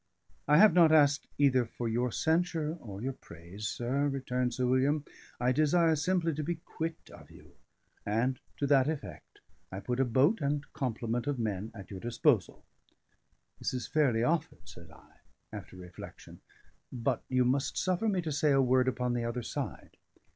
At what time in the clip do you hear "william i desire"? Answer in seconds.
4.65-5.95